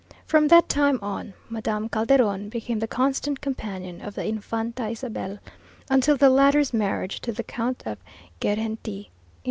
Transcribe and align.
From 0.25 0.47
that 0.47 0.67
time 0.67 0.97
on 1.03 1.35
Madame 1.47 1.87
Calderon 1.87 2.49
became 2.49 2.79
the 2.79 2.87
constant 2.87 3.39
companion 3.39 4.01
of 4.01 4.15
the 4.15 4.25
Infanta 4.25 4.87
Isabel, 4.87 5.37
until 5.91 6.17
the 6.17 6.31
latter's 6.31 6.73
marriage 6.73 7.21
to 7.21 7.31
the 7.31 7.43
Count 7.43 7.83
of 7.85 7.99
Girgenti 8.39 9.09
in 9.09 9.09
1868. 9.11 9.11